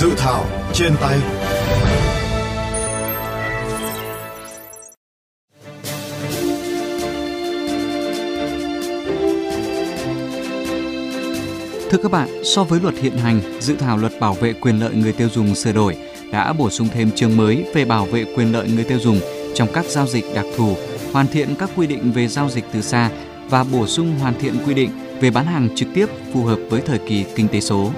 Dự 0.00 0.14
thảo 0.16 0.44
trên 0.72 0.92
tay 1.00 1.18
Thưa 11.90 11.98
các 12.02 12.12
bạn, 12.12 12.44
so 12.44 12.64
với 12.64 12.80
luật 12.80 12.94
hiện 12.94 13.16
hành, 13.16 13.40
dự 13.60 13.76
thảo 13.76 13.96
luật 13.96 14.12
bảo 14.20 14.34
vệ 14.34 14.52
quyền 14.52 14.80
lợi 14.80 14.94
người 14.94 15.12
tiêu 15.12 15.28
dùng 15.28 15.54
sửa 15.54 15.72
đổi 15.72 15.96
đã 16.32 16.52
bổ 16.52 16.70
sung 16.70 16.88
thêm 16.94 17.10
chương 17.10 17.36
mới 17.36 17.64
về 17.74 17.84
bảo 17.84 18.04
vệ 18.04 18.24
quyền 18.36 18.52
lợi 18.52 18.68
người 18.74 18.84
tiêu 18.84 18.98
dùng 18.98 19.20
trong 19.54 19.68
các 19.72 19.84
giao 19.84 20.06
dịch 20.06 20.24
đặc 20.34 20.46
thù, 20.56 20.76
hoàn 21.12 21.26
thiện 21.26 21.54
các 21.58 21.70
quy 21.76 21.86
định 21.86 22.12
về 22.12 22.28
giao 22.28 22.48
dịch 22.48 22.64
từ 22.72 22.80
xa 22.80 23.10
và 23.48 23.64
bổ 23.64 23.86
sung 23.86 24.18
hoàn 24.18 24.34
thiện 24.40 24.54
quy 24.66 24.74
định 24.74 24.90
về 25.20 25.30
bán 25.30 25.46
hàng 25.46 25.68
trực 25.76 25.88
tiếp 25.94 26.06
phù 26.32 26.44
hợp 26.44 26.58
với 26.70 26.80
thời 26.80 26.98
kỳ 26.98 27.24
kinh 27.36 27.48
tế 27.48 27.60
số. 27.60 27.90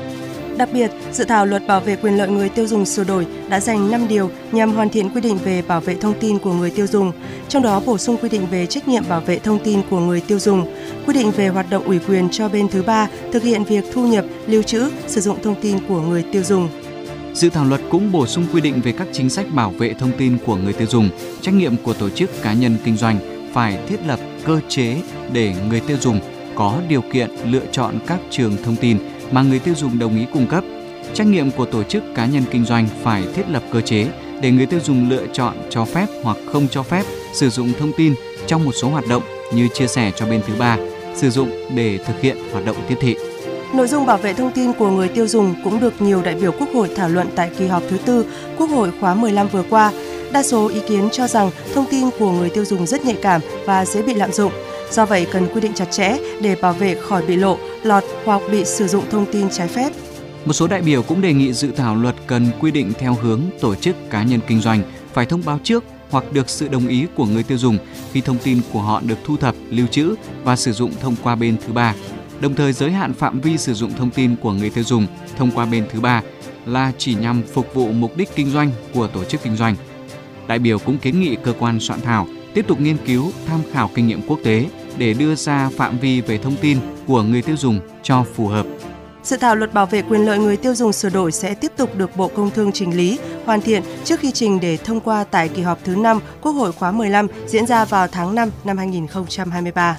Đặc 0.57 0.69
biệt, 0.73 0.91
dự 1.13 1.25
thảo 1.25 1.47
luật 1.47 1.67
bảo 1.67 1.81
vệ 1.81 1.97
quyền 1.97 2.19
lợi 2.19 2.29
người 2.29 2.49
tiêu 2.49 2.67
dùng 2.67 2.87
sửa 2.87 3.05
đổi 3.05 3.27
đã 3.49 3.61
dành 3.61 3.91
5 3.91 4.09
điều 4.09 4.31
nhằm 4.53 4.73
hoàn 4.73 4.89
thiện 4.89 5.11
quy 5.11 5.21
định 5.21 5.39
về 5.45 5.63
bảo 5.63 5.81
vệ 5.81 5.95
thông 5.95 6.15
tin 6.21 6.39
của 6.39 6.53
người 6.53 6.71
tiêu 6.71 6.87
dùng, 6.87 7.13
trong 7.49 7.63
đó 7.63 7.81
bổ 7.87 7.99
sung 7.99 8.17
quy 8.23 8.29
định 8.29 8.47
về 8.51 8.67
trách 8.67 8.89
nhiệm 8.89 9.09
bảo 9.09 9.21
vệ 9.21 9.39
thông 9.39 9.59
tin 9.65 9.81
của 9.91 10.01
người 10.01 10.21
tiêu 10.21 10.39
dùng, 10.39 10.67
quy 11.07 11.15
định 11.15 11.31
về 11.31 11.49
hoạt 11.49 11.71
động 11.71 11.85
ủy 11.85 11.99
quyền 12.09 12.29
cho 12.31 12.49
bên 12.49 12.69
thứ 12.69 12.83
ba 12.83 13.09
thực 13.33 13.43
hiện 13.43 13.65
việc 13.65 13.85
thu 13.93 14.07
nhập, 14.07 14.25
lưu 14.47 14.63
trữ, 14.63 14.91
sử 15.07 15.21
dụng 15.21 15.43
thông 15.43 15.61
tin 15.63 15.79
của 15.89 16.01
người 16.01 16.25
tiêu 16.33 16.43
dùng. 16.43 16.69
Dự 17.35 17.51
thảo 17.51 17.65
luật 17.65 17.81
cũng 17.91 18.13
bổ 18.13 18.27
sung 18.27 18.47
quy 18.53 18.61
định 18.61 18.81
về 18.81 18.93
các 18.93 19.09
chính 19.13 19.31
sách 19.31 19.47
bảo 19.55 19.71
vệ 19.71 19.95
thông 19.95 20.13
tin 20.19 20.39
của 20.47 20.57
người 20.57 20.73
tiêu 20.73 20.87
dùng, 20.91 21.09
trách 21.41 21.55
nhiệm 21.55 21.77
của 21.77 21.95
tổ 21.95 22.11
chức 22.11 22.43
cá 22.43 22.53
nhân 22.53 22.77
kinh 22.85 22.97
doanh 22.97 23.19
phải 23.53 23.79
thiết 23.89 24.01
lập 24.07 24.21
cơ 24.45 24.61
chế 24.69 24.97
để 25.33 25.55
người 25.69 25.81
tiêu 25.81 25.97
dùng 26.01 26.21
có 26.55 26.81
điều 26.89 27.03
kiện 27.13 27.31
lựa 27.45 27.67
chọn 27.73 27.95
các 28.07 28.19
trường 28.31 28.57
thông 28.65 28.77
tin 28.77 28.99
mà 29.31 29.43
người 29.43 29.59
tiêu 29.59 29.75
dùng 29.77 29.99
đồng 29.99 30.17
ý 30.17 30.27
cung 30.33 30.47
cấp. 30.47 30.65
Trách 31.15 31.27
nhiệm 31.27 31.51
của 31.51 31.65
tổ 31.65 31.83
chức 31.83 32.03
cá 32.15 32.27
nhân 32.27 32.43
kinh 32.51 32.65
doanh 32.65 32.87
phải 33.03 33.25
thiết 33.35 33.45
lập 33.49 33.63
cơ 33.73 33.81
chế 33.81 34.07
để 34.41 34.51
người 34.51 34.67
tiêu 34.67 34.81
dùng 34.81 35.11
lựa 35.11 35.27
chọn 35.33 35.57
cho 35.71 35.85
phép 35.85 36.07
hoặc 36.23 36.37
không 36.53 36.69
cho 36.71 36.83
phép 36.83 37.05
sử 37.33 37.51
dụng 37.51 37.73
thông 37.79 37.93
tin 37.97 38.15
trong 38.47 38.65
một 38.65 38.73
số 38.73 38.89
hoạt 38.89 39.05
động 39.09 39.23
như 39.55 39.69
chia 39.75 39.87
sẻ 39.87 40.13
cho 40.17 40.27
bên 40.27 40.41
thứ 40.47 40.55
ba, 40.59 40.77
sử 41.15 41.31
dụng 41.31 41.51
để 41.75 41.99
thực 42.07 42.21
hiện 42.21 42.37
hoạt 42.53 42.65
động 42.65 42.77
tiếp 42.89 42.97
thị. 43.01 43.17
Nội 43.75 43.89
dung 43.89 44.07
bảo 44.07 44.19
vệ 44.19 44.35
thông 44.35 44.53
tin 44.53 44.73
của 44.73 44.91
người 44.91 45.09
tiêu 45.09 45.27
dùng 45.27 45.55
cũng 45.65 45.81
được 45.81 46.03
nhiều 46.03 46.23
đại 46.23 46.35
biểu 46.35 46.53
Quốc 46.53 46.69
hội 46.75 46.89
thảo 46.97 47.09
luận 47.09 47.29
tại 47.37 47.51
kỳ 47.59 47.67
họp 47.67 47.83
thứ 47.91 47.99
tư 47.99 48.27
Quốc 48.59 48.71
hội 48.71 48.93
khóa 49.01 49.15
15 49.15 49.49
vừa 49.49 49.65
qua. 49.71 49.93
Đa 50.33 50.43
số 50.43 50.69
ý 50.69 50.81
kiến 50.89 51.09
cho 51.13 51.27
rằng 51.27 51.51
thông 51.75 51.87
tin 51.91 52.11
của 52.19 52.33
người 52.33 52.51
tiêu 52.51 52.65
dùng 52.65 52.87
rất 52.87 53.05
nhạy 53.05 53.17
cảm 53.23 53.41
và 53.67 53.85
dễ 53.85 54.03
bị 54.03 54.15
lạm 54.15 54.33
dụng. 54.33 54.53
Do 54.91 55.07
vậy 55.07 55.27
cần 55.33 55.49
quy 55.55 55.61
định 55.61 55.73
chặt 55.75 55.85
chẽ 55.85 56.17
để 56.43 56.57
bảo 56.63 56.73
vệ 56.73 56.95
khỏi 56.95 57.27
bị 57.27 57.37
lộ, 57.37 57.59
lọt 57.83 58.05
hoặc 58.25 58.43
bị 58.53 58.65
sử 58.65 58.87
dụng 58.87 59.05
thông 59.11 59.27
tin 59.33 59.51
trái 59.51 59.69
phép. 59.69 59.91
Một 60.45 60.53
số 60.53 60.67
đại 60.67 60.83
biểu 60.83 61.03
cũng 61.03 61.21
đề 61.21 61.33
nghị 61.33 61.53
dự 61.53 61.71
thảo 61.71 61.95
luật 61.97 62.15
cần 62.27 62.51
quy 62.61 62.71
định 62.71 62.93
theo 62.99 63.15
hướng 63.15 63.41
tổ 63.61 63.75
chức 63.75 63.97
cá 64.11 64.23
nhân 64.23 64.41
kinh 64.47 64.61
doanh 64.61 64.83
phải 65.13 65.27
thông 65.27 65.43
báo 65.45 65.61
trước 65.63 65.85
hoặc 66.11 66.33
được 66.33 66.51
sự 66.51 66.69
đồng 66.69 66.89
ý 66.89 67.07
của 67.17 67.27
người 67.27 67.43
tiêu 67.43 67.59
dùng 67.59 67.79
khi 68.13 68.21
thông 68.21 68.39
tin 68.39 68.61
của 68.73 68.81
họ 68.81 69.01
được 69.01 69.19
thu 69.25 69.37
thập, 69.37 69.55
lưu 69.71 69.87
trữ 69.87 70.15
và 70.45 70.57
sử 70.57 70.73
dụng 70.73 70.93
thông 71.01 71.17
qua 71.23 71.35
bên 71.35 71.57
thứ 71.67 71.73
ba. 71.73 71.95
Đồng 72.41 72.55
thời 72.55 72.73
giới 72.73 72.91
hạn 72.91 73.13
phạm 73.13 73.41
vi 73.41 73.59
sử 73.59 73.75
dụng 73.75 73.93
thông 73.99 74.11
tin 74.11 74.37
của 74.37 74.53
người 74.53 74.71
tiêu 74.71 74.85
dùng 74.85 75.07
thông 75.37 75.51
qua 75.51 75.67
bên 75.67 75.87
thứ 75.93 76.01
ba 76.01 76.23
là 76.67 76.93
chỉ 76.99 77.15
nhằm 77.15 77.43
phục 77.53 77.75
vụ 77.75 77.93
mục 77.93 78.17
đích 78.17 78.29
kinh 78.37 78.51
doanh 78.51 78.71
của 78.95 79.07
tổ 79.07 79.25
chức 79.25 79.43
kinh 79.43 79.57
doanh. 79.57 79.77
Đại 80.47 80.59
biểu 80.59 80.79
cũng 80.79 80.99
kiến 80.99 81.21
nghị 81.21 81.37
cơ 81.45 81.53
quan 81.59 81.81
soạn 81.81 82.01
thảo 82.01 82.27
tiếp 82.55 82.65
tục 82.69 82.81
nghiên 82.81 82.97
cứu, 83.07 83.33
tham 83.47 83.61
khảo 83.73 83.91
kinh 83.95 84.07
nghiệm 84.07 84.23
quốc 84.27 84.39
tế 84.45 84.67
để 85.01 85.13
đưa 85.13 85.35
ra 85.35 85.71
phạm 85.77 85.99
vi 85.99 86.21
về 86.21 86.39
thông 86.39 86.57
tin 86.61 86.79
của 87.07 87.23
người 87.23 87.43
tiêu 87.43 87.57
dùng 87.57 87.81
cho 88.03 88.25
phù 88.35 88.47
hợp. 88.47 88.67
Dự 89.23 89.37
thảo 89.37 89.57
luật 89.57 89.75
bảo 89.75 89.87
vệ 89.87 90.03
quyền 90.03 90.27
lợi 90.27 90.39
người 90.39 90.57
tiêu 90.57 90.75
dùng 90.75 90.93
sửa 90.93 91.09
đổi 91.09 91.33
sẽ 91.33 91.55
tiếp 91.55 91.73
tục 91.77 91.97
được 91.97 92.17
Bộ 92.17 92.29
Công 92.29 92.51
Thương 92.51 92.73
trình 92.73 92.97
lý, 92.97 93.19
hoàn 93.45 93.61
thiện 93.61 93.83
trước 94.05 94.21
khi 94.21 94.31
trình 94.33 94.61
để 94.61 94.77
thông 94.77 95.01
qua 95.01 95.25
tại 95.25 95.49
kỳ 95.49 95.63
họp 95.63 95.79
thứ 95.85 95.97
5 95.97 96.21
Quốc 96.43 96.53
hội 96.53 96.73
khóa 96.73 96.91
15 96.91 97.27
diễn 97.47 97.67
ra 97.67 97.85
vào 97.85 98.09
tháng 98.09 98.35
5 98.35 98.51
năm 98.65 98.79
2023. 98.79 99.99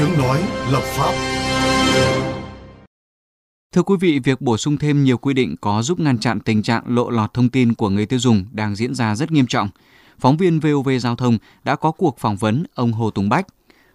Tiếng 0.00 0.18
nói 0.18 0.42
lập 0.70 0.82
pháp 0.82 1.14
Thưa 3.74 3.82
quý 3.82 3.96
vị, 4.00 4.18
việc 4.18 4.40
bổ 4.40 4.56
sung 4.56 4.76
thêm 4.76 5.04
nhiều 5.04 5.18
quy 5.18 5.34
định 5.34 5.56
có 5.60 5.82
giúp 5.82 6.00
ngăn 6.00 6.18
chặn 6.18 6.40
tình 6.40 6.62
trạng 6.62 6.82
lộ 6.86 7.10
lọt 7.10 7.34
thông 7.34 7.48
tin 7.48 7.74
của 7.74 7.88
người 7.88 8.06
tiêu 8.06 8.18
dùng 8.18 8.44
đang 8.52 8.76
diễn 8.76 8.94
ra 8.94 9.14
rất 9.14 9.32
nghiêm 9.32 9.46
trọng. 9.46 9.68
Phóng 10.18 10.36
viên 10.36 10.60
VOV 10.60 10.88
Giao 11.00 11.16
thông 11.16 11.38
đã 11.64 11.76
có 11.76 11.90
cuộc 11.90 12.18
phỏng 12.18 12.36
vấn 12.36 12.64
ông 12.74 12.92
Hồ 12.92 13.10
Tùng 13.10 13.28
Bách, 13.28 13.46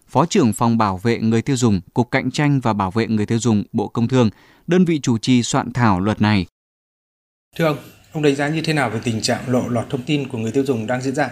Phó 0.08 0.26
trưởng 0.26 0.54
phòng 0.54 0.78
bảo 0.78 0.98
vệ 0.98 1.20
người 1.20 1.42
tiêu 1.42 1.56
dùng, 1.56 1.82
Cục 1.94 2.12
Cạnh 2.12 2.32
tranh 2.32 2.60
và 2.60 2.74
Bảo 2.74 2.92
vệ 2.92 3.08
người 3.08 3.26
tiêu 3.26 3.40
dùng, 3.40 3.64
Bộ 3.74 3.88
Công 3.88 4.08
Thương, 4.08 4.30
đơn 4.68 4.86
vị 4.86 5.00
chủ 5.00 5.18
trì 5.18 5.44
soạn 5.44 5.74
thảo 5.74 6.00
luật 6.00 6.22
này. 6.22 6.46
Thưa 7.56 7.66
ông, 7.66 7.78
ông 8.12 8.24
đánh 8.24 8.36
giá 8.36 8.50
như 8.50 8.62
thế 8.62 8.74
nào 8.74 8.90
về 8.90 9.00
tình 9.04 9.22
trạng 9.22 9.50
lộ 9.50 9.68
lọt 9.68 9.90
thông 9.90 10.04
tin 10.04 10.28
của 10.28 10.38
người 10.38 10.52
tiêu 10.52 10.64
dùng 10.66 10.88
đang 10.88 11.02
diễn 11.02 11.16
ra? 11.16 11.30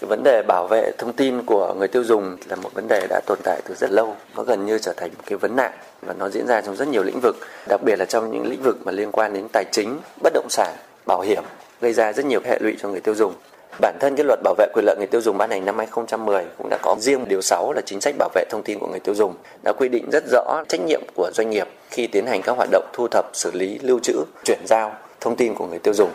Cái 0.00 0.08
vấn 0.08 0.22
đề 0.22 0.42
bảo 0.42 0.66
vệ 0.66 0.92
thông 0.98 1.12
tin 1.12 1.42
của 1.42 1.74
người 1.78 1.88
tiêu 1.88 2.04
dùng 2.04 2.36
là 2.48 2.56
một 2.56 2.74
vấn 2.74 2.88
đề 2.88 3.06
đã 3.10 3.20
tồn 3.26 3.38
tại 3.44 3.60
từ 3.64 3.74
rất 3.74 3.90
lâu, 3.90 4.16
nó 4.36 4.42
gần 4.42 4.66
như 4.66 4.78
trở 4.78 4.92
thành 4.96 5.10
một 5.16 5.22
cái 5.26 5.38
vấn 5.38 5.56
nạn 5.56 5.72
và 6.02 6.14
nó 6.18 6.28
diễn 6.28 6.46
ra 6.46 6.60
trong 6.60 6.76
rất 6.76 6.88
nhiều 6.88 7.02
lĩnh 7.02 7.20
vực, 7.22 7.36
đặc 7.68 7.80
biệt 7.84 7.98
là 7.98 8.04
trong 8.04 8.30
những 8.30 8.46
lĩnh 8.46 8.62
vực 8.62 8.76
mà 8.84 8.92
liên 8.92 9.12
quan 9.12 9.32
đến 9.32 9.46
tài 9.52 9.64
chính, 9.72 9.98
bất 10.22 10.32
động 10.34 10.46
sản, 10.50 10.74
bảo 11.06 11.20
hiểm, 11.20 11.42
gây 11.80 11.92
ra 11.92 12.12
rất 12.12 12.26
nhiều 12.26 12.40
hệ 12.44 12.58
lụy 12.60 12.76
cho 12.82 12.88
người 12.88 13.00
tiêu 13.00 13.14
dùng. 13.14 13.32
Bản 13.80 13.96
thân 14.00 14.16
cái 14.16 14.24
luật 14.24 14.38
bảo 14.42 14.54
vệ 14.58 14.66
quyền 14.72 14.84
lợi 14.84 14.96
người 14.98 15.06
tiêu 15.06 15.20
dùng 15.20 15.38
ban 15.38 15.50
hành 15.50 15.64
năm 15.64 15.78
2010 15.78 16.44
cũng 16.58 16.68
đã 16.70 16.78
có 16.82 16.96
riêng 17.00 17.24
điều 17.28 17.42
6 17.42 17.72
là 17.72 17.80
chính 17.86 18.00
sách 18.00 18.14
bảo 18.18 18.28
vệ 18.34 18.44
thông 18.50 18.62
tin 18.62 18.78
của 18.78 18.88
người 18.88 19.00
tiêu 19.00 19.14
dùng, 19.14 19.34
đã 19.64 19.72
quy 19.78 19.88
định 19.88 20.10
rất 20.12 20.24
rõ 20.30 20.64
trách 20.68 20.80
nhiệm 20.80 21.02
của 21.14 21.30
doanh 21.34 21.50
nghiệp 21.50 21.68
khi 21.90 22.06
tiến 22.06 22.26
hành 22.26 22.42
các 22.42 22.56
hoạt 22.56 22.68
động 22.72 22.86
thu 22.92 23.08
thập, 23.08 23.30
xử 23.32 23.50
lý, 23.52 23.78
lưu 23.82 24.00
trữ, 24.02 24.24
chuyển 24.44 24.60
giao 24.66 24.94
thông 25.20 25.36
tin 25.36 25.54
của 25.54 25.66
người 25.66 25.78
tiêu 25.78 25.94
dùng 25.94 26.10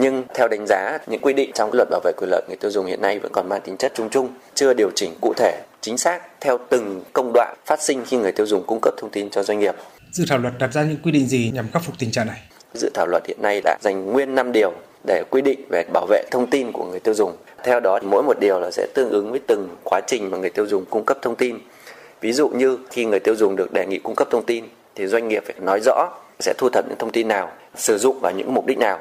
nhưng 0.00 0.24
theo 0.34 0.48
đánh 0.48 0.64
giá 0.68 0.98
những 1.06 1.20
quy 1.20 1.32
định 1.32 1.50
trong 1.54 1.70
luật 1.72 1.88
bảo 1.90 2.00
vệ 2.04 2.12
quyền 2.16 2.30
lợi 2.30 2.42
người 2.48 2.56
tiêu 2.56 2.70
dùng 2.70 2.86
hiện 2.86 3.02
nay 3.02 3.18
vẫn 3.18 3.32
còn 3.32 3.48
mang 3.48 3.60
tính 3.64 3.76
chất 3.76 3.92
chung 3.94 4.10
chung 4.10 4.28
chưa 4.54 4.74
điều 4.74 4.90
chỉnh 4.94 5.14
cụ 5.20 5.32
thể 5.36 5.62
chính 5.80 5.98
xác 5.98 6.20
theo 6.40 6.58
từng 6.70 7.02
công 7.12 7.32
đoạn 7.34 7.56
phát 7.66 7.82
sinh 7.82 8.04
khi 8.06 8.16
người 8.16 8.32
tiêu 8.32 8.46
dùng 8.46 8.64
cung 8.66 8.78
cấp 8.82 8.94
thông 8.96 9.10
tin 9.10 9.30
cho 9.30 9.42
doanh 9.42 9.58
nghiệp. 9.58 9.74
Dự 10.12 10.24
thảo 10.28 10.38
luật 10.38 10.54
đặt 10.58 10.72
ra 10.72 10.82
những 10.82 10.98
quy 11.02 11.12
định 11.12 11.26
gì 11.26 11.50
nhằm 11.54 11.68
khắc 11.72 11.82
phục 11.82 11.94
tình 11.98 12.10
trạng 12.10 12.26
này? 12.26 12.42
Dự 12.74 12.90
thảo 12.94 13.06
luật 13.06 13.26
hiện 13.26 13.42
nay 13.42 13.60
đã 13.64 13.78
dành 13.82 14.06
nguyên 14.06 14.34
5 14.34 14.52
điều 14.52 14.72
để 15.06 15.22
quy 15.30 15.42
định 15.42 15.60
về 15.70 15.84
bảo 15.92 16.06
vệ 16.06 16.24
thông 16.30 16.50
tin 16.50 16.72
của 16.72 16.84
người 16.84 17.00
tiêu 17.00 17.14
dùng. 17.14 17.36
Theo 17.64 17.80
đó 17.80 17.98
mỗi 18.02 18.22
một 18.22 18.40
điều 18.40 18.60
là 18.60 18.70
sẽ 18.70 18.86
tương 18.94 19.10
ứng 19.10 19.30
với 19.30 19.40
từng 19.46 19.68
quá 19.84 20.00
trình 20.06 20.30
mà 20.30 20.38
người 20.38 20.50
tiêu 20.50 20.66
dùng 20.66 20.84
cung 20.84 21.04
cấp 21.04 21.18
thông 21.22 21.36
tin. 21.36 21.58
Ví 22.20 22.32
dụ 22.32 22.48
như 22.48 22.78
khi 22.90 23.04
người 23.04 23.20
tiêu 23.20 23.36
dùng 23.36 23.56
được 23.56 23.72
đề 23.72 23.86
nghị 23.86 23.98
cung 23.98 24.14
cấp 24.14 24.28
thông 24.30 24.44
tin 24.44 24.64
thì 24.94 25.06
doanh 25.06 25.28
nghiệp 25.28 25.42
phải 25.46 25.54
nói 25.60 25.80
rõ 25.84 26.10
sẽ 26.40 26.54
thu 26.58 26.68
thập 26.68 26.84
những 26.88 26.98
thông 26.98 27.12
tin 27.12 27.28
nào 27.28 27.52
sử 27.76 27.98
dụng 27.98 28.20
vào 28.20 28.32
những 28.32 28.54
mục 28.54 28.66
đích 28.66 28.78
nào 28.78 28.98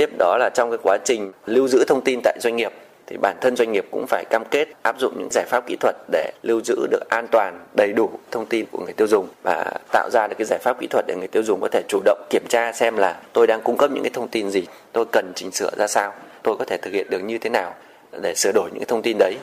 tiếp 0.00 0.10
đó 0.18 0.36
là 0.38 0.50
trong 0.54 0.70
cái 0.70 0.78
quá 0.82 0.98
trình 1.04 1.32
lưu 1.46 1.68
giữ 1.68 1.84
thông 1.86 2.00
tin 2.04 2.20
tại 2.24 2.38
doanh 2.40 2.56
nghiệp, 2.56 2.72
thì 3.06 3.16
bản 3.22 3.36
thân 3.40 3.56
doanh 3.56 3.72
nghiệp 3.72 3.86
cũng 3.90 4.06
phải 4.08 4.24
cam 4.30 4.44
kết 4.50 4.68
áp 4.82 4.96
dụng 4.98 5.14
những 5.18 5.28
giải 5.30 5.44
pháp 5.48 5.66
kỹ 5.66 5.76
thuật 5.80 5.96
để 6.12 6.32
lưu 6.42 6.60
giữ 6.64 6.86
được 6.90 7.08
an 7.08 7.26
toàn, 7.30 7.60
đầy 7.76 7.92
đủ 7.92 8.10
thông 8.30 8.46
tin 8.46 8.66
của 8.72 8.78
người 8.84 8.92
tiêu 8.92 9.06
dùng 9.06 9.28
và 9.42 9.72
tạo 9.92 10.10
ra 10.12 10.26
được 10.26 10.34
cái 10.38 10.44
giải 10.44 10.58
pháp 10.58 10.80
kỹ 10.80 10.86
thuật 10.86 11.04
để 11.06 11.16
người 11.18 11.28
tiêu 11.28 11.42
dùng 11.42 11.60
có 11.60 11.68
thể 11.72 11.82
chủ 11.88 12.00
động 12.04 12.26
kiểm 12.30 12.42
tra 12.48 12.72
xem 12.72 12.96
là 12.96 13.16
tôi 13.32 13.46
đang 13.46 13.60
cung 13.62 13.76
cấp 13.76 13.90
những 13.90 14.02
cái 14.02 14.10
thông 14.14 14.28
tin 14.28 14.50
gì, 14.50 14.62
tôi 14.92 15.04
cần 15.12 15.32
chỉnh 15.34 15.50
sửa 15.50 15.70
ra 15.76 15.86
sao, 15.86 16.12
tôi 16.42 16.56
có 16.58 16.64
thể 16.64 16.76
thực 16.76 16.92
hiện 16.92 17.06
được 17.10 17.18
như 17.18 17.38
thế 17.38 17.50
nào 17.50 17.74
để 18.22 18.34
sửa 18.34 18.52
đổi 18.54 18.70
những 18.70 18.78
cái 18.78 18.86
thông 18.88 19.02
tin 19.02 19.16
đấy. 19.18 19.34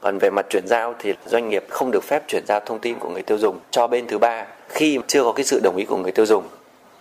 Còn 0.00 0.18
về 0.18 0.30
mặt 0.30 0.46
chuyển 0.50 0.66
giao 0.66 0.94
thì 0.98 1.14
doanh 1.26 1.48
nghiệp 1.48 1.64
không 1.68 1.90
được 1.90 2.04
phép 2.04 2.22
chuyển 2.28 2.42
giao 2.46 2.60
thông 2.60 2.78
tin 2.78 2.98
của 2.98 3.08
người 3.08 3.22
tiêu 3.22 3.38
dùng 3.38 3.58
cho 3.70 3.86
bên 3.86 4.06
thứ 4.06 4.18
ba 4.18 4.46
khi 4.68 4.98
chưa 5.06 5.22
có 5.22 5.32
cái 5.32 5.44
sự 5.44 5.60
đồng 5.62 5.76
ý 5.76 5.84
của 5.84 5.96
người 5.96 6.12
tiêu 6.12 6.26
dùng 6.26 6.44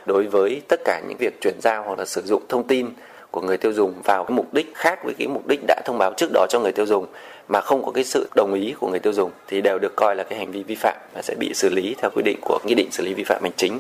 đối 0.08 0.28
với 0.28 0.62
tất 0.68 0.80
cả 0.86 1.02
những 1.08 1.18
việc 1.18 1.42
chuyển 1.42 1.56
giao 1.62 1.84
hoặc 1.84 2.00
là 2.00 2.06
sử 2.06 2.22
dụng 2.26 2.44
thông 2.50 2.68
tin 2.68 2.88
của 3.32 3.42
người 3.42 3.58
tiêu 3.58 3.74
dùng 3.74 3.94
vào 4.04 4.24
cái 4.24 4.36
mục 4.36 4.54
đích 4.54 4.72
khác 4.76 5.00
với 5.04 5.14
cái 5.18 5.28
mục 5.28 5.48
đích 5.48 5.60
đã 5.68 5.82
thông 5.86 5.98
báo 5.98 6.14
trước 6.18 6.30
đó 6.34 6.46
cho 6.50 6.60
người 6.60 6.72
tiêu 6.72 6.86
dùng 6.86 7.06
mà 7.48 7.62
không 7.62 7.86
có 7.86 7.92
cái 7.92 8.04
sự 8.04 8.30
đồng 8.36 8.54
ý 8.54 8.74
của 8.80 8.90
người 8.90 9.00
tiêu 9.00 9.14
dùng 9.14 9.32
thì 9.48 9.62
đều 9.62 9.80
được 9.80 9.96
coi 9.96 10.16
là 10.16 10.24
cái 10.24 10.40
hành 10.40 10.52
vi 10.52 10.64
vi 10.64 10.76
phạm 10.76 10.98
và 11.14 11.22
sẽ 11.22 11.36
bị 11.40 11.54
xử 11.54 11.70
lý 11.70 11.96
theo 12.02 12.12
quy 12.16 12.24
định 12.24 12.40
của 12.42 12.60
nghị 12.66 12.76
định 12.76 12.92
xử 12.92 13.04
lý 13.04 13.14
vi 13.14 13.24
phạm 13.24 13.44
hành 13.44 13.52
chính. 13.56 13.80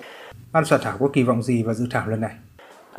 Ban 0.51 0.65
soạn 0.65 0.81
thảo 0.83 0.97
có 0.99 1.09
kỳ 1.13 1.23
vọng 1.23 1.43
gì 1.43 1.63
vào 1.63 1.73
dự 1.73 1.85
thảo 1.91 2.07
lần 2.07 2.21
này? 2.21 2.31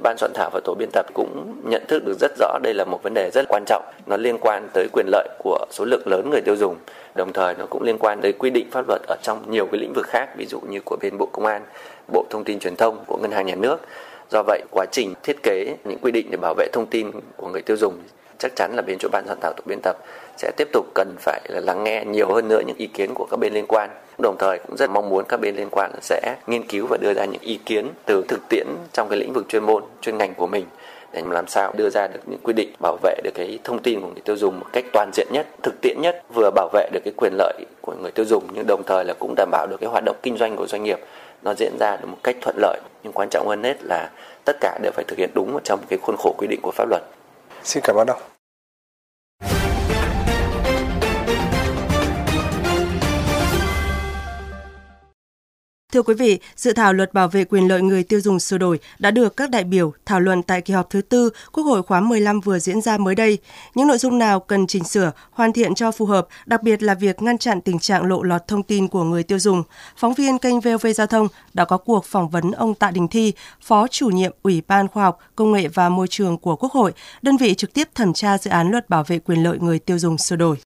Ban 0.02 0.16
soạn 0.18 0.32
thảo 0.34 0.50
và 0.52 0.60
tổ 0.64 0.74
biên 0.78 0.88
tập 0.92 1.06
cũng 1.14 1.56
nhận 1.64 1.82
thức 1.88 2.04
được 2.04 2.16
rất 2.20 2.32
rõ 2.38 2.58
đây 2.62 2.74
là 2.74 2.84
một 2.84 3.02
vấn 3.02 3.14
đề 3.14 3.30
rất 3.30 3.44
quan 3.48 3.64
trọng. 3.66 3.82
Nó 4.06 4.16
liên 4.16 4.38
quan 4.38 4.68
tới 4.72 4.88
quyền 4.92 5.06
lợi 5.08 5.28
của 5.38 5.66
số 5.70 5.84
lượng 5.84 6.02
lớn 6.06 6.30
người 6.30 6.40
tiêu 6.40 6.56
dùng. 6.56 6.76
Đồng 7.14 7.32
thời 7.32 7.54
nó 7.58 7.66
cũng 7.70 7.82
liên 7.82 7.98
quan 7.98 8.20
tới 8.20 8.32
quy 8.32 8.50
định 8.50 8.70
pháp 8.70 8.88
luật 8.88 9.02
ở 9.08 9.16
trong 9.22 9.50
nhiều 9.50 9.66
cái 9.66 9.80
lĩnh 9.80 9.92
vực 9.92 10.06
khác, 10.06 10.28
ví 10.36 10.46
dụ 10.46 10.60
như 10.60 10.80
của 10.84 10.96
bên 11.02 11.18
Bộ 11.18 11.26
Công 11.32 11.46
an, 11.46 11.62
Bộ 12.12 12.24
Thông 12.30 12.44
tin 12.44 12.58
Truyền 12.58 12.76
thông, 12.76 13.04
của 13.06 13.16
Ngân 13.16 13.30
hàng 13.30 13.46
Nhà 13.46 13.54
nước. 13.54 13.76
Do 14.30 14.42
vậy, 14.42 14.62
quá 14.70 14.86
trình 14.92 15.14
thiết 15.22 15.42
kế 15.42 15.76
những 15.84 15.98
quy 16.02 16.12
định 16.12 16.26
để 16.30 16.36
bảo 16.36 16.54
vệ 16.54 16.68
thông 16.72 16.86
tin 16.86 17.10
của 17.36 17.48
người 17.48 17.62
tiêu 17.62 17.76
dùng 17.76 17.98
chắc 18.38 18.52
chắn 18.56 18.72
là 18.76 18.82
bên 18.82 18.98
chỗ 19.00 19.08
ban 19.12 19.26
soạn 19.26 19.38
thảo 19.40 19.52
tổ 19.52 19.62
biên 19.66 19.78
tập 19.82 19.96
sẽ 20.36 20.52
tiếp 20.56 20.68
tục 20.72 20.86
cần 20.94 21.16
phải 21.18 21.40
là 21.48 21.60
lắng 21.60 21.84
nghe 21.84 22.04
nhiều 22.04 22.32
hơn 22.32 22.48
nữa 22.48 22.60
những 22.66 22.76
ý 22.76 22.86
kiến 22.86 23.14
của 23.14 23.26
các 23.30 23.36
bên 23.36 23.54
liên 23.54 23.66
quan 23.66 23.90
đồng 24.18 24.36
thời 24.38 24.58
cũng 24.58 24.76
rất 24.76 24.90
mong 24.90 25.08
muốn 25.08 25.24
các 25.28 25.40
bên 25.40 25.56
liên 25.56 25.68
quan 25.70 25.92
sẽ 26.00 26.36
nghiên 26.46 26.66
cứu 26.66 26.86
và 26.90 26.96
đưa 27.00 27.14
ra 27.14 27.24
những 27.24 27.42
ý 27.42 27.58
kiến 27.66 27.88
từ 28.06 28.24
thực 28.28 28.48
tiễn 28.48 28.66
trong 28.92 29.08
cái 29.08 29.18
lĩnh 29.18 29.32
vực 29.32 29.48
chuyên 29.48 29.64
môn 29.64 29.82
chuyên 30.00 30.18
ngành 30.18 30.34
của 30.34 30.46
mình 30.46 30.66
để 31.12 31.22
làm 31.30 31.46
sao 31.46 31.72
đưa 31.76 31.90
ra 31.90 32.06
được 32.06 32.20
những 32.26 32.40
quy 32.42 32.52
định 32.52 32.72
bảo 32.82 32.96
vệ 33.02 33.20
được 33.24 33.30
cái 33.34 33.58
thông 33.64 33.82
tin 33.82 34.00
của 34.00 34.06
người 34.06 34.22
tiêu 34.24 34.36
dùng 34.36 34.60
một 34.60 34.66
cách 34.72 34.84
toàn 34.92 35.10
diện 35.14 35.28
nhất, 35.32 35.46
thực 35.62 35.80
tiễn 35.80 35.96
nhất, 36.00 36.22
vừa 36.34 36.50
bảo 36.50 36.68
vệ 36.72 36.88
được 36.92 37.00
cái 37.04 37.12
quyền 37.16 37.32
lợi 37.36 37.54
của 37.80 37.94
người 38.02 38.10
tiêu 38.10 38.24
dùng 38.26 38.44
nhưng 38.52 38.66
đồng 38.66 38.82
thời 38.86 39.04
là 39.04 39.14
cũng 39.18 39.34
đảm 39.36 39.50
bảo 39.50 39.66
được 39.66 39.76
cái 39.80 39.88
hoạt 39.90 40.04
động 40.04 40.16
kinh 40.22 40.36
doanh 40.36 40.56
của 40.56 40.66
doanh 40.66 40.82
nghiệp 40.82 40.98
nó 41.42 41.54
diễn 41.54 41.76
ra 41.80 41.96
được 41.96 42.06
một 42.06 42.18
cách 42.22 42.36
thuận 42.40 42.56
lợi 42.58 42.80
nhưng 43.02 43.12
quan 43.12 43.28
trọng 43.30 43.48
hơn 43.48 43.62
hết 43.62 43.76
là 43.82 44.10
tất 44.44 44.56
cả 44.60 44.78
đều 44.82 44.92
phải 44.92 45.04
thực 45.08 45.18
hiện 45.18 45.30
đúng 45.34 45.58
trong 45.64 45.80
cái 45.88 45.98
khuôn 46.02 46.16
khổ 46.18 46.34
quy 46.38 46.46
định 46.46 46.60
của 46.62 46.70
pháp 46.70 46.88
luật. 46.88 47.02
Xin 47.68 47.82
cảm 47.82 47.96
Thưa 55.92 56.02
quý 56.02 56.14
vị, 56.14 56.38
dự 56.56 56.72
thảo 56.72 56.92
luật 56.92 57.14
bảo 57.14 57.28
vệ 57.28 57.44
quyền 57.44 57.68
lợi 57.68 57.82
người 57.82 58.02
tiêu 58.02 58.20
dùng 58.20 58.40
sửa 58.40 58.58
đổi 58.58 58.78
đã 58.98 59.10
được 59.10 59.36
các 59.36 59.50
đại 59.50 59.64
biểu 59.64 59.92
thảo 60.06 60.20
luận 60.20 60.42
tại 60.42 60.60
kỳ 60.60 60.74
họp 60.74 60.90
thứ 60.90 61.02
tư 61.02 61.30
Quốc 61.52 61.64
hội 61.64 61.82
khóa 61.82 62.00
15 62.00 62.40
vừa 62.40 62.58
diễn 62.58 62.80
ra 62.80 62.98
mới 62.98 63.14
đây. 63.14 63.38
Những 63.74 63.86
nội 63.86 63.98
dung 63.98 64.18
nào 64.18 64.40
cần 64.40 64.66
chỉnh 64.66 64.84
sửa, 64.84 65.12
hoàn 65.30 65.52
thiện 65.52 65.74
cho 65.74 65.92
phù 65.92 66.06
hợp, 66.06 66.28
đặc 66.46 66.62
biệt 66.62 66.82
là 66.82 66.94
việc 66.94 67.22
ngăn 67.22 67.38
chặn 67.38 67.60
tình 67.60 67.78
trạng 67.78 68.06
lộ 68.06 68.22
lọt 68.22 68.48
thông 68.48 68.62
tin 68.62 68.88
của 68.88 69.04
người 69.04 69.22
tiêu 69.22 69.38
dùng. 69.38 69.62
Phóng 69.96 70.14
viên 70.14 70.38
kênh 70.38 70.60
VOV 70.60 70.86
Giao 70.94 71.06
thông 71.06 71.28
đã 71.54 71.64
có 71.64 71.78
cuộc 71.78 72.04
phỏng 72.04 72.28
vấn 72.28 72.50
ông 72.50 72.74
Tạ 72.74 72.90
Đình 72.90 73.08
Thi, 73.08 73.32
Phó 73.60 73.86
chủ 73.90 74.08
nhiệm 74.08 74.32
Ủy 74.42 74.62
ban 74.68 74.88
Khoa 74.88 75.04
học, 75.04 75.18
Công 75.36 75.52
nghệ 75.52 75.68
và 75.68 75.88
Môi 75.88 76.08
trường 76.08 76.38
của 76.38 76.56
Quốc 76.56 76.72
hội, 76.72 76.92
đơn 77.22 77.36
vị 77.36 77.54
trực 77.54 77.72
tiếp 77.72 77.88
thẩm 77.94 78.12
tra 78.12 78.38
dự 78.38 78.50
án 78.50 78.70
luật 78.70 78.88
bảo 78.88 79.04
vệ 79.06 79.18
quyền 79.18 79.42
lợi 79.42 79.58
người 79.60 79.78
tiêu 79.78 79.98
dùng 79.98 80.18
sửa 80.18 80.36
đổi. 80.36 80.56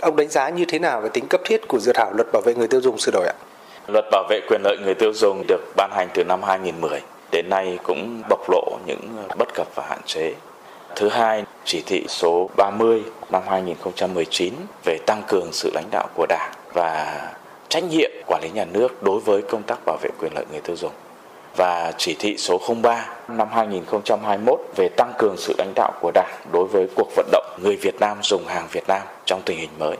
Ông 0.00 0.16
đánh 0.16 0.28
giá 0.28 0.50
như 0.50 0.64
thế 0.68 0.78
nào 0.78 1.00
về 1.00 1.08
tính 1.12 1.24
cấp 1.30 1.40
thiết 1.44 1.60
của 1.68 1.78
dự 1.78 1.92
thảo 1.94 2.12
luật 2.12 2.26
bảo 2.32 2.42
vệ 2.46 2.54
người 2.54 2.68
tiêu 2.68 2.80
dùng 2.80 2.98
sửa 2.98 3.12
đổi 3.12 3.26
ạ? 3.26 3.34
Luật 3.88 4.04
bảo 4.10 4.24
vệ 4.28 4.40
quyền 4.48 4.60
lợi 4.64 4.76
người 4.84 4.94
tiêu 4.94 5.12
dùng 5.14 5.44
được 5.48 5.60
ban 5.76 5.90
hành 5.92 6.08
từ 6.14 6.24
năm 6.24 6.42
2010 6.42 7.00
đến 7.32 7.46
nay 7.50 7.78
cũng 7.82 8.22
bộc 8.28 8.50
lộ 8.50 8.78
những 8.86 9.00
bất 9.38 9.54
cập 9.54 9.66
và 9.74 9.86
hạn 9.88 9.98
chế. 10.06 10.34
Thứ 10.96 11.08
hai, 11.08 11.44
chỉ 11.64 11.82
thị 11.86 12.04
số 12.08 12.50
30 12.56 13.02
năm 13.30 13.42
2019 13.48 14.54
về 14.84 14.98
tăng 15.06 15.22
cường 15.28 15.52
sự 15.52 15.70
lãnh 15.74 15.90
đạo 15.90 16.08
của 16.14 16.26
Đảng 16.28 16.52
và 16.74 17.22
trách 17.68 17.84
nhiệm 17.84 18.10
quản 18.26 18.42
lý 18.42 18.50
nhà 18.50 18.64
nước 18.64 19.02
đối 19.02 19.20
với 19.20 19.42
công 19.42 19.62
tác 19.62 19.78
bảo 19.86 19.96
vệ 20.02 20.10
quyền 20.20 20.32
lợi 20.34 20.44
người 20.50 20.60
tiêu 20.60 20.76
dùng. 20.76 20.92
Và 21.56 21.92
chỉ 21.98 22.16
thị 22.18 22.36
số 22.38 22.60
03 22.82 23.06
năm 23.28 23.48
2021 23.52 24.60
về 24.76 24.88
tăng 24.96 25.12
cường 25.18 25.36
sự 25.36 25.54
lãnh 25.58 25.72
đạo 25.74 25.92
của 26.00 26.10
Đảng 26.14 26.40
đối 26.52 26.64
với 26.64 26.86
cuộc 26.96 27.08
vận 27.16 27.26
động 27.32 27.58
người 27.62 27.76
Việt 27.76 27.94
Nam 28.00 28.18
dùng 28.22 28.46
hàng 28.46 28.66
Việt 28.72 28.84
Nam 28.88 29.02
trong 29.26 29.42
tình 29.44 29.58
hình 29.58 29.70
mới. 29.78 29.96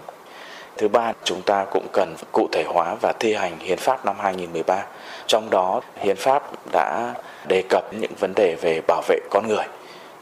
Thứ 0.76 0.88
ba, 0.88 1.12
chúng 1.25 1.43
ta 1.43 1.65
cũng 1.71 1.87
cần 1.93 2.15
cụ 2.32 2.49
thể 2.53 2.65
hóa 2.67 2.94
và 3.00 3.12
thi 3.21 3.35
hành 3.35 3.59
Hiến 3.59 3.79
pháp 3.79 4.06
năm 4.06 4.17
2013. 4.19 4.82
Trong 5.26 5.50
đó, 5.50 5.81
Hiến 5.97 6.17
pháp 6.17 6.43
đã 6.73 7.15
đề 7.49 7.62
cập 7.71 7.85
những 7.94 8.12
vấn 8.21 8.32
đề 8.37 8.56
về 8.61 8.81
bảo 8.87 9.03
vệ 9.09 9.19
con 9.31 9.49
người. 9.49 9.65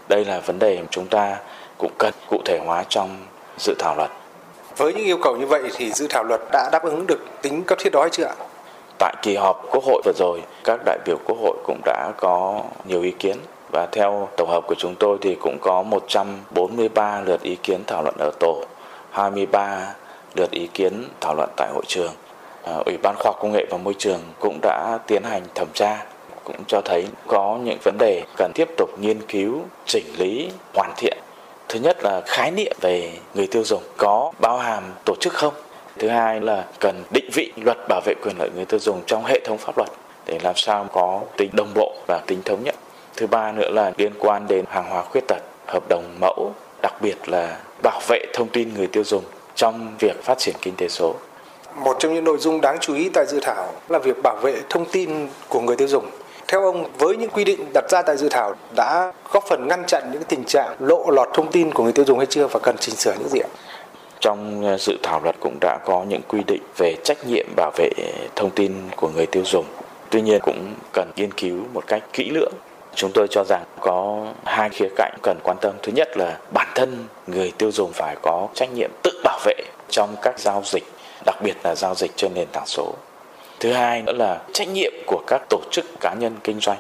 Đây 0.08 0.24
là 0.24 0.40
vấn 0.40 0.58
đề 0.58 0.78
chúng 0.90 1.06
ta 1.06 1.36
cũng 1.78 1.92
cần 1.98 2.14
cụ 2.30 2.40
thể 2.44 2.58
hóa 2.66 2.84
trong 2.88 3.16
dự 3.58 3.74
thảo 3.78 3.94
luật. 3.96 4.10
Với 4.76 4.94
những 4.94 5.04
yêu 5.04 5.18
cầu 5.22 5.36
như 5.36 5.46
vậy 5.46 5.62
thì 5.74 5.92
dự 5.92 6.06
thảo 6.10 6.24
luật 6.24 6.40
đã 6.52 6.68
đáp 6.72 6.84
ứng 6.84 7.06
được 7.06 7.20
tính 7.42 7.62
cấp 7.62 7.78
thiết 7.80 7.90
đó 7.92 8.00
hay 8.00 8.10
chưa 8.10 8.24
ạ? 8.24 8.34
Tại 8.98 9.14
kỳ 9.22 9.36
họp 9.36 9.66
Quốc 9.70 9.84
hội 9.84 10.02
vừa 10.04 10.12
rồi, 10.16 10.42
các 10.64 10.80
đại 10.84 10.98
biểu 11.04 11.16
Quốc 11.24 11.36
hội 11.42 11.56
cũng 11.64 11.80
đã 11.84 12.10
có 12.16 12.62
nhiều 12.84 13.02
ý 13.02 13.10
kiến 13.10 13.36
và 13.72 13.86
theo 13.92 14.28
tổng 14.36 14.48
hợp 14.50 14.64
của 14.66 14.74
chúng 14.78 14.94
tôi 14.94 15.18
thì 15.20 15.34
cũng 15.34 15.58
có 15.60 15.82
143 15.82 17.20
lượt 17.20 17.42
ý 17.42 17.56
kiến 17.62 17.84
thảo 17.86 18.02
luận 18.02 18.14
ở 18.18 18.30
tổ, 18.40 18.64
23 19.10 19.94
lượt 20.36 20.50
ý 20.50 20.68
kiến 20.74 21.08
thảo 21.20 21.34
luận 21.34 21.50
tại 21.56 21.70
hội 21.74 21.84
trường. 21.88 22.12
Ờ, 22.62 22.82
Ủy 22.86 22.96
ban 23.02 23.14
khoa 23.14 23.32
học 23.32 23.36
công 23.40 23.52
nghệ 23.52 23.66
và 23.70 23.78
môi 23.78 23.94
trường 23.98 24.20
cũng 24.40 24.58
đã 24.62 24.98
tiến 25.06 25.22
hành 25.22 25.42
thẩm 25.54 25.68
tra 25.74 26.04
cũng 26.44 26.56
cho 26.66 26.80
thấy 26.84 27.06
có 27.26 27.58
những 27.64 27.78
vấn 27.84 27.96
đề 27.98 28.22
cần 28.36 28.52
tiếp 28.54 28.68
tục 28.76 28.90
nghiên 29.00 29.20
cứu, 29.28 29.60
chỉnh 29.86 30.04
lý, 30.18 30.50
hoàn 30.74 30.92
thiện. 30.96 31.18
Thứ 31.68 31.80
nhất 31.80 31.96
là 32.02 32.20
khái 32.26 32.50
niệm 32.50 32.76
về 32.80 33.12
người 33.34 33.46
tiêu 33.46 33.64
dùng 33.64 33.82
có 33.96 34.32
bao 34.40 34.58
hàm 34.58 34.82
tổ 35.04 35.14
chức 35.20 35.32
không? 35.32 35.54
Thứ 35.98 36.08
hai 36.08 36.40
là 36.40 36.64
cần 36.80 37.02
định 37.10 37.30
vị 37.34 37.52
luật 37.56 37.78
bảo 37.88 38.00
vệ 38.04 38.14
quyền 38.22 38.38
lợi 38.38 38.50
người 38.54 38.64
tiêu 38.64 38.80
dùng 38.80 39.02
trong 39.06 39.24
hệ 39.24 39.40
thống 39.44 39.58
pháp 39.58 39.78
luật 39.78 39.88
để 40.26 40.38
làm 40.42 40.56
sao 40.56 40.86
có 40.92 41.20
tính 41.36 41.50
đồng 41.52 41.70
bộ 41.74 41.94
và 42.08 42.20
tính 42.26 42.42
thống 42.44 42.64
nhất. 42.64 42.74
Thứ 43.16 43.26
ba 43.26 43.52
nữa 43.52 43.70
là 43.70 43.92
liên 43.96 44.12
quan 44.18 44.46
đến 44.48 44.64
hàng 44.68 44.90
hóa 44.90 45.02
khuyết 45.02 45.24
tật, 45.28 45.42
hợp 45.66 45.82
đồng 45.88 46.04
mẫu, 46.20 46.52
đặc 46.82 46.94
biệt 47.02 47.28
là 47.28 47.58
bảo 47.82 48.00
vệ 48.08 48.26
thông 48.34 48.48
tin 48.48 48.74
người 48.74 48.86
tiêu 48.86 49.04
dùng 49.04 49.24
trong 49.54 49.96
việc 49.98 50.24
phát 50.24 50.38
triển 50.38 50.54
kinh 50.62 50.74
tế 50.76 50.88
số. 50.88 51.14
Một 51.76 51.96
trong 51.98 52.14
những 52.14 52.24
nội 52.24 52.38
dung 52.38 52.60
đáng 52.60 52.78
chú 52.80 52.94
ý 52.94 53.10
tại 53.14 53.26
dự 53.28 53.38
thảo 53.42 53.72
là 53.88 53.98
việc 53.98 54.22
bảo 54.22 54.36
vệ 54.36 54.56
thông 54.70 54.84
tin 54.84 55.28
của 55.48 55.60
người 55.60 55.76
tiêu 55.76 55.88
dùng. 55.88 56.10
Theo 56.48 56.64
ông, 56.64 56.90
với 56.98 57.16
những 57.16 57.30
quy 57.30 57.44
định 57.44 57.60
đặt 57.74 57.84
ra 57.90 58.02
tại 58.02 58.16
dự 58.16 58.28
thảo 58.28 58.54
đã 58.76 59.12
góp 59.32 59.44
phần 59.48 59.68
ngăn 59.68 59.84
chặn 59.86 60.10
những 60.12 60.22
tình 60.28 60.44
trạng 60.44 60.76
lộ 60.80 61.10
lọt 61.10 61.28
thông 61.34 61.52
tin 61.52 61.72
của 61.72 61.82
người 61.82 61.92
tiêu 61.92 62.04
dùng 62.04 62.18
hay 62.18 62.26
chưa 62.26 62.46
và 62.46 62.60
cần 62.62 62.76
chỉnh 62.80 62.94
sửa 62.94 63.14
những 63.18 63.28
gì 63.28 63.40
ạ? 63.40 63.48
Trong 64.20 64.66
ờ, 64.66 64.78
dự 64.78 64.96
thảo 65.02 65.20
luật 65.24 65.36
cũng 65.40 65.58
đã 65.60 65.78
có 65.84 66.04
những 66.08 66.20
quy 66.28 66.40
định 66.46 66.62
về 66.78 66.94
trách 67.04 67.26
nhiệm 67.26 67.46
bảo 67.56 67.70
vệ 67.76 67.90
thông 68.36 68.50
tin 68.50 68.72
của 68.96 69.08
người 69.08 69.26
tiêu 69.26 69.42
dùng. 69.46 69.64
Tuy 70.10 70.22
nhiên 70.22 70.40
cũng 70.42 70.74
cần 70.92 71.10
nghiên 71.16 71.32
cứu 71.32 71.56
một 71.72 71.86
cách 71.86 72.02
kỹ 72.12 72.30
lưỡng 72.30 72.52
chúng 72.94 73.10
tôi 73.14 73.26
cho 73.30 73.44
rằng 73.44 73.64
có 73.80 74.26
hai 74.44 74.70
khía 74.70 74.88
cạnh 74.96 75.14
cần 75.22 75.38
quan 75.44 75.56
tâm. 75.60 75.72
Thứ 75.82 75.92
nhất 75.92 76.16
là 76.16 76.38
bản 76.54 76.68
thân 76.74 77.06
người 77.26 77.52
tiêu 77.58 77.72
dùng 77.72 77.92
phải 77.92 78.16
có 78.22 78.48
trách 78.54 78.72
nhiệm 78.72 78.90
tự 79.02 79.20
bảo 79.24 79.38
vệ 79.44 79.54
trong 79.90 80.16
các 80.22 80.38
giao 80.38 80.62
dịch, 80.64 80.84
đặc 81.26 81.36
biệt 81.42 81.54
là 81.64 81.74
giao 81.74 81.94
dịch 81.94 82.10
trên 82.16 82.34
nền 82.34 82.48
tảng 82.52 82.66
số. 82.66 82.94
Thứ 83.60 83.72
hai 83.72 84.02
nữa 84.02 84.12
là 84.12 84.40
trách 84.52 84.68
nhiệm 84.68 84.92
của 85.06 85.22
các 85.26 85.42
tổ 85.50 85.60
chức 85.70 85.84
cá 86.00 86.14
nhân 86.14 86.36
kinh 86.44 86.60
doanh. 86.60 86.78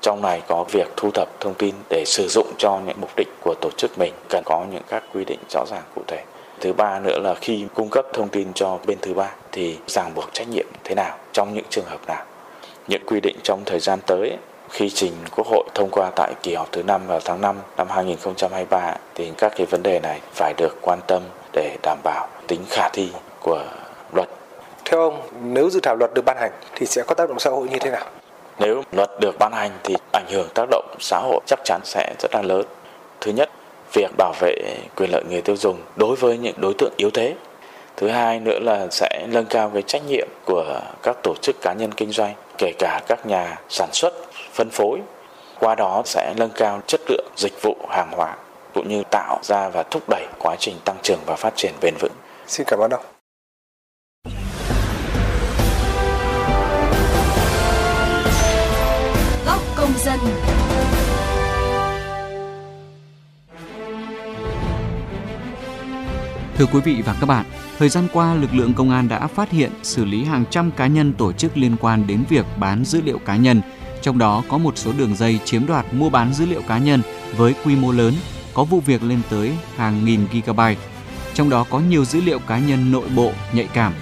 Trong 0.00 0.22
này 0.22 0.42
có 0.46 0.64
việc 0.72 0.88
thu 0.96 1.10
thập 1.10 1.28
thông 1.40 1.54
tin 1.54 1.74
để 1.90 2.04
sử 2.06 2.28
dụng 2.28 2.52
cho 2.58 2.80
những 2.86 3.00
mục 3.00 3.10
đích 3.16 3.28
của 3.40 3.54
tổ 3.60 3.70
chức 3.76 3.98
mình 3.98 4.12
cần 4.30 4.42
có 4.46 4.64
những 4.72 4.82
các 4.88 5.02
quy 5.14 5.24
định 5.24 5.38
rõ 5.50 5.64
ràng 5.70 5.82
cụ 5.94 6.02
thể. 6.06 6.22
Thứ 6.60 6.72
ba 6.72 6.98
nữa 6.98 7.18
là 7.22 7.34
khi 7.34 7.64
cung 7.74 7.88
cấp 7.90 8.04
thông 8.12 8.28
tin 8.28 8.52
cho 8.54 8.78
bên 8.86 8.98
thứ 9.02 9.14
ba 9.14 9.30
thì 9.52 9.76
ràng 9.86 10.14
buộc 10.14 10.28
trách 10.32 10.48
nhiệm 10.48 10.66
thế 10.84 10.94
nào 10.94 11.16
trong 11.32 11.54
những 11.54 11.64
trường 11.70 11.84
hợp 11.84 12.00
nào. 12.06 12.24
Những 12.88 13.02
quy 13.06 13.20
định 13.20 13.36
trong 13.42 13.62
thời 13.64 13.80
gian 13.80 13.98
tới 14.06 14.36
khi 14.70 14.90
trình 14.90 15.12
Quốc 15.36 15.46
hội 15.46 15.64
thông 15.74 15.90
qua 15.90 16.10
tại 16.16 16.32
kỳ 16.42 16.54
họp 16.54 16.72
thứ 16.72 16.82
năm 16.82 17.06
vào 17.06 17.20
tháng 17.24 17.40
5 17.40 17.56
năm 17.76 17.86
2023 17.90 18.96
thì 19.14 19.32
các 19.38 19.52
cái 19.56 19.66
vấn 19.66 19.82
đề 19.82 20.00
này 20.00 20.20
phải 20.34 20.54
được 20.56 20.76
quan 20.82 20.98
tâm 21.06 21.22
để 21.52 21.76
đảm 21.82 21.98
bảo 22.04 22.28
tính 22.46 22.60
khả 22.70 22.88
thi 22.92 23.10
của 23.42 23.64
luật. 24.12 24.28
Theo 24.84 25.00
ông, 25.00 25.22
nếu 25.42 25.70
dự 25.70 25.80
thảo 25.80 25.96
luật 25.96 26.14
được 26.14 26.22
ban 26.24 26.36
hành 26.36 26.52
thì 26.74 26.86
sẽ 26.86 27.02
có 27.06 27.14
tác 27.14 27.28
động 27.28 27.38
xã 27.38 27.50
hội 27.50 27.68
như 27.68 27.78
thế 27.78 27.90
nào? 27.90 28.04
Nếu 28.58 28.82
luật 28.92 29.10
được 29.20 29.38
ban 29.38 29.52
hành 29.52 29.70
thì 29.84 29.94
ảnh 30.12 30.26
hưởng 30.28 30.48
tác 30.54 30.64
động 30.70 30.94
xã 31.00 31.18
hội 31.18 31.40
chắc 31.46 31.58
chắn 31.64 31.80
sẽ 31.84 32.14
rất 32.18 32.34
là 32.34 32.42
lớn. 32.42 32.66
Thứ 33.20 33.32
nhất, 33.32 33.50
việc 33.92 34.10
bảo 34.16 34.32
vệ 34.40 34.54
quyền 34.96 35.10
lợi 35.12 35.24
người 35.30 35.42
tiêu 35.42 35.56
dùng 35.56 35.78
đối 35.96 36.16
với 36.16 36.38
những 36.38 36.54
đối 36.60 36.74
tượng 36.78 36.92
yếu 36.96 37.10
thế. 37.10 37.34
Thứ 38.00 38.08
hai 38.08 38.40
nữa 38.40 38.58
là 38.62 38.86
sẽ 38.90 39.26
nâng 39.28 39.46
cao 39.46 39.70
cái 39.74 39.82
trách 39.82 40.02
nhiệm 40.08 40.28
của 40.44 40.80
các 41.02 41.16
tổ 41.22 41.34
chức 41.42 41.56
cá 41.62 41.72
nhân 41.72 41.92
kinh 41.92 42.10
doanh, 42.12 42.34
kể 42.58 42.72
cả 42.78 43.00
các 43.08 43.26
nhà 43.26 43.60
sản 43.68 43.88
xuất 43.92 44.14
phân 44.52 44.70
phối 44.70 44.98
qua 45.60 45.74
đó 45.74 46.02
sẽ 46.04 46.34
nâng 46.36 46.50
cao 46.54 46.80
chất 46.86 47.00
lượng 47.08 47.28
dịch 47.36 47.62
vụ 47.62 47.76
hàng 47.88 48.10
hóa 48.12 48.36
cũng 48.74 48.88
như 48.88 49.02
tạo 49.10 49.38
ra 49.42 49.68
và 49.68 49.82
thúc 49.82 50.02
đẩy 50.08 50.26
quá 50.38 50.56
trình 50.58 50.76
tăng 50.84 50.96
trưởng 51.02 51.20
và 51.26 51.36
phát 51.36 51.52
triển 51.56 51.72
bền 51.80 51.94
vững. 52.00 52.12
Xin 52.46 52.66
cảm 52.66 52.78
ơn 52.80 52.90
ông. 52.90 53.04
Góc 59.46 59.60
công 59.76 59.92
dân 59.98 60.18
Thưa 66.58 66.66
quý 66.66 66.80
vị 66.80 67.02
và 67.02 67.16
các 67.20 67.26
bạn, 67.26 67.44
thời 67.78 67.88
gian 67.88 68.08
qua 68.12 68.34
lực 68.34 68.54
lượng 68.54 68.74
công 68.74 68.90
an 68.90 69.08
đã 69.08 69.26
phát 69.26 69.50
hiện 69.50 69.70
xử 69.82 70.04
lý 70.04 70.24
hàng 70.24 70.44
trăm 70.50 70.70
cá 70.70 70.86
nhân 70.86 71.12
tổ 71.12 71.32
chức 71.32 71.56
liên 71.56 71.76
quan 71.80 72.06
đến 72.06 72.24
việc 72.28 72.46
bán 72.58 72.84
dữ 72.84 73.00
liệu 73.02 73.18
cá 73.18 73.36
nhân 73.36 73.60
trong 74.02 74.18
đó 74.18 74.42
có 74.48 74.58
một 74.58 74.78
số 74.78 74.92
đường 74.92 75.16
dây 75.16 75.38
chiếm 75.44 75.66
đoạt 75.66 75.86
mua 75.92 76.10
bán 76.10 76.34
dữ 76.34 76.46
liệu 76.46 76.62
cá 76.62 76.78
nhân 76.78 77.02
với 77.36 77.54
quy 77.64 77.76
mô 77.76 77.92
lớn, 77.92 78.14
có 78.54 78.64
vụ 78.64 78.80
việc 78.80 79.02
lên 79.02 79.20
tới 79.30 79.52
hàng 79.76 80.04
nghìn 80.04 80.20
gigabyte. 80.32 80.80
Trong 81.34 81.50
đó 81.50 81.66
có 81.70 81.80
nhiều 81.80 82.04
dữ 82.04 82.20
liệu 82.20 82.38
cá 82.38 82.58
nhân 82.58 82.92
nội 82.92 83.08
bộ 83.16 83.32
nhạy 83.52 83.68
cảm. 83.74 83.92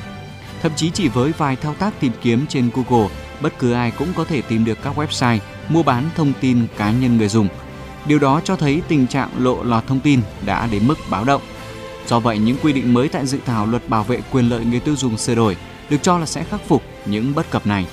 Thậm 0.62 0.72
chí 0.76 0.90
chỉ 0.90 1.08
với 1.08 1.32
vài 1.38 1.56
thao 1.56 1.74
tác 1.74 2.00
tìm 2.00 2.12
kiếm 2.22 2.46
trên 2.48 2.70
Google, 2.74 3.08
bất 3.40 3.58
cứ 3.58 3.72
ai 3.72 3.90
cũng 3.90 4.08
có 4.16 4.24
thể 4.24 4.42
tìm 4.42 4.64
được 4.64 4.78
các 4.82 4.98
website 4.98 5.38
mua 5.68 5.82
bán 5.82 6.04
thông 6.16 6.32
tin 6.40 6.66
cá 6.76 6.90
nhân 6.90 7.16
người 7.16 7.28
dùng. 7.28 7.48
Điều 8.06 8.18
đó 8.18 8.40
cho 8.44 8.56
thấy 8.56 8.82
tình 8.88 9.06
trạng 9.06 9.30
lộ 9.38 9.62
lọt 9.62 9.86
thông 9.86 10.00
tin 10.00 10.20
đã 10.46 10.68
đến 10.72 10.86
mức 10.86 10.98
báo 11.10 11.24
động. 11.24 11.42
Do 12.06 12.20
vậy, 12.20 12.38
những 12.38 12.56
quy 12.62 12.72
định 12.72 12.94
mới 12.94 13.08
tại 13.08 13.26
dự 13.26 13.38
thảo 13.46 13.66
luật 13.66 13.88
bảo 13.88 14.02
vệ 14.04 14.20
quyền 14.32 14.48
lợi 14.50 14.64
người 14.64 14.80
tiêu 14.80 14.96
dùng 14.96 15.16
sửa 15.16 15.34
đổi 15.34 15.56
được 15.90 15.96
cho 16.02 16.18
là 16.18 16.26
sẽ 16.26 16.44
khắc 16.44 16.60
phục 16.68 16.82
những 17.06 17.34
bất 17.34 17.50
cập 17.50 17.66
này. 17.66 17.86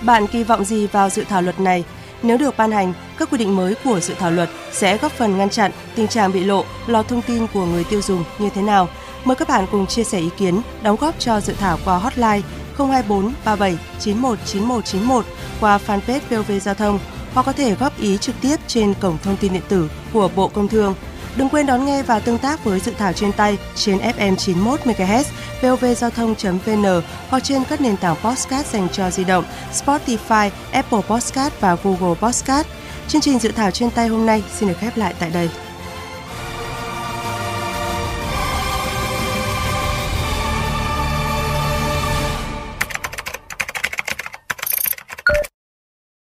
Bạn 0.00 0.26
kỳ 0.26 0.44
vọng 0.44 0.64
gì 0.64 0.86
vào 0.86 1.08
dự 1.08 1.24
thảo 1.28 1.42
luật 1.42 1.60
này? 1.60 1.84
Nếu 2.22 2.38
được 2.38 2.56
ban 2.56 2.72
hành, 2.72 2.92
các 3.18 3.30
quy 3.30 3.38
định 3.38 3.56
mới 3.56 3.74
của 3.84 4.00
dự 4.00 4.14
thảo 4.14 4.30
luật 4.30 4.50
sẽ 4.72 4.98
góp 4.98 5.12
phần 5.12 5.38
ngăn 5.38 5.50
chặn 5.50 5.70
tình 5.94 6.08
trạng 6.08 6.32
bị 6.32 6.44
lộ, 6.44 6.64
lọt 6.86 7.08
thông 7.08 7.22
tin 7.22 7.46
của 7.54 7.66
người 7.66 7.84
tiêu 7.84 8.02
dùng 8.02 8.24
như 8.38 8.50
thế 8.50 8.62
nào. 8.62 8.88
Mời 9.24 9.36
các 9.36 9.48
bạn 9.48 9.66
cùng 9.70 9.86
chia 9.86 10.04
sẻ 10.04 10.18
ý 10.18 10.28
kiến, 10.36 10.60
đóng 10.82 10.96
góp 11.00 11.18
cho 11.18 11.40
dự 11.40 11.52
thảo 11.52 11.78
qua 11.84 11.98
hotline 11.98 12.40
024 12.78 13.32
37 13.44 13.78
91 14.00 14.38
9191 14.46 15.24
qua 15.60 15.78
fanpage 15.86 16.20
VOV 16.30 16.52
Giao 16.62 16.74
thông 16.74 16.98
hoặc 17.34 17.46
có 17.46 17.52
thể 17.52 17.74
góp 17.74 18.00
ý 18.00 18.18
trực 18.18 18.34
tiếp 18.40 18.56
trên 18.66 18.94
cổng 19.00 19.18
thông 19.22 19.36
tin 19.36 19.52
điện 19.52 19.62
tử 19.68 19.90
của 20.12 20.30
Bộ 20.36 20.48
Công 20.48 20.68
Thương. 20.68 20.94
Đừng 21.36 21.48
quên 21.48 21.66
đón 21.66 21.86
nghe 21.86 22.02
và 22.02 22.18
tương 22.18 22.38
tác 22.38 22.64
với 22.64 22.80
dự 22.80 22.92
thảo 22.98 23.12
trên 23.12 23.32
tay 23.32 23.58
trên 23.74 23.98
FM 23.98 24.36
91 24.36 24.80
MHz, 24.80 25.24
vovgiao 25.62 26.10
thông.vn 26.10 27.02
hoặc 27.28 27.44
trên 27.44 27.62
các 27.64 27.80
nền 27.80 27.96
tảng 27.96 28.16
podcast 28.24 28.72
dành 28.72 28.88
cho 28.92 29.10
di 29.10 29.24
động, 29.24 29.44
Spotify, 29.72 30.50
Apple 30.72 31.00
Podcast 31.08 31.52
và 31.60 31.76
Google 31.82 32.14
Podcast. 32.20 32.66
Chương 33.08 33.20
trình 33.20 33.38
dự 33.38 33.52
thảo 33.52 33.70
trên 33.70 33.90
tay 33.90 34.08
hôm 34.08 34.26
nay 34.26 34.42
xin 34.58 34.68
được 34.68 34.74
khép 34.80 34.96
lại 34.96 35.14
tại 35.18 35.30
đây. 35.30 35.50